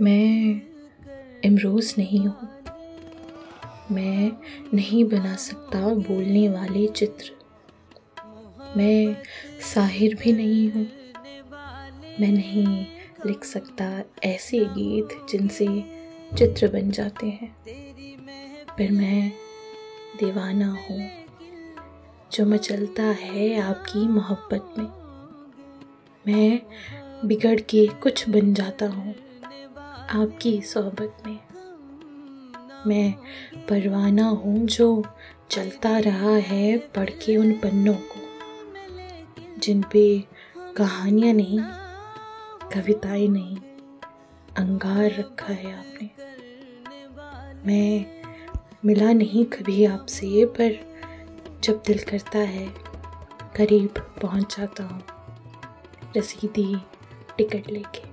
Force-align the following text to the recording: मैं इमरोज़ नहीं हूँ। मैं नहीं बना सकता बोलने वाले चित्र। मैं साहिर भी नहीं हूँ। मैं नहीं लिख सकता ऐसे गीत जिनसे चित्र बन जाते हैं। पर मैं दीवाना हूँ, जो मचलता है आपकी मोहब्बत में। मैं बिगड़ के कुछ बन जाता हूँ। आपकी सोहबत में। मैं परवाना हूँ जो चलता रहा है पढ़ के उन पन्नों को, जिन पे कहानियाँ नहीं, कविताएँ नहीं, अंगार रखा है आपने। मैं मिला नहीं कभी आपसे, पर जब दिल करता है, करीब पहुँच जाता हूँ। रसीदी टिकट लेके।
मैं 0.00 0.62
इमरोज़ 1.44 1.94
नहीं 1.98 2.26
हूँ। 2.26 2.48
मैं 3.90 4.32
नहीं 4.74 5.04
बना 5.04 5.34
सकता 5.36 5.80
बोलने 5.80 6.48
वाले 6.48 6.86
चित्र। 6.86 7.30
मैं 8.76 9.16
साहिर 9.74 10.14
भी 10.14 10.32
नहीं 10.32 10.72
हूँ। 10.72 10.86
मैं 12.20 12.32
नहीं 12.32 12.86
लिख 13.26 13.44
सकता 13.44 14.02
ऐसे 14.24 14.58
गीत 14.58 15.08
जिनसे 15.30 15.66
चित्र 16.38 16.68
बन 16.68 16.90
जाते 16.90 17.26
हैं। 17.26 17.56
पर 18.68 18.92
मैं 18.92 19.32
दीवाना 20.18 20.66
हूँ, 20.66 21.10
जो 22.32 22.46
मचलता 22.46 23.02
है 23.02 23.60
आपकी 23.60 24.08
मोहब्बत 24.08 24.74
में। 24.78 24.88
मैं 26.26 26.62
बिगड़ 27.28 27.60
के 27.60 27.86
कुछ 27.86 28.28
बन 28.28 28.54
जाता 28.54 28.86
हूँ। 28.86 29.14
आपकी 30.12 30.62
सोहबत 30.62 31.16
में। 31.26 31.38
मैं 32.86 33.12
परवाना 33.66 34.28
हूँ 34.28 34.66
जो 34.66 35.04
चलता 35.50 35.98
रहा 35.98 36.36
है 36.36 36.78
पढ़ 36.78 37.10
के 37.10 37.36
उन 37.36 37.52
पन्नों 37.52 37.94
को, 37.94 38.20
जिन 39.58 39.82
पे 39.82 40.24
कहानियाँ 40.76 41.34
नहीं, 41.34 41.60
कविताएँ 42.72 43.28
नहीं, 43.28 43.56
अंगार 44.56 45.10
रखा 45.18 45.52
है 45.52 45.78
आपने। 45.78 46.10
मैं 47.66 48.22
मिला 48.84 49.12
नहीं 49.12 49.44
कभी 49.44 49.84
आपसे, 49.84 50.44
पर 50.44 51.00
जब 51.64 51.82
दिल 51.86 51.98
करता 51.98 52.38
है, 52.38 52.68
करीब 53.56 53.94
पहुँच 54.22 54.56
जाता 54.56 54.84
हूँ। 54.84 55.02
रसीदी 56.16 56.76
टिकट 57.38 57.70
लेके। 57.70 58.11